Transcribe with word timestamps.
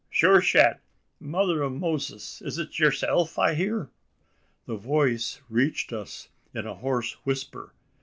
Shure 0.09 0.41
shat! 0.41 0.79
Mother 1.19 1.63
ov 1.63 1.73
Moses! 1.73 2.41
is 2.41 2.57
it 2.57 2.79
yerself 2.79 3.37
I 3.37 3.53
hear?" 3.53 3.91
The 4.65 4.75
voice 4.75 5.41
reached 5.47 5.93
us 5.93 6.27
in 6.55 6.65
a 6.65 6.73
hoarse 6.73 7.13
whisper. 7.23 7.71